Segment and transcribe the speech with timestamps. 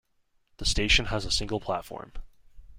[0.57, 2.13] The station has a single platform.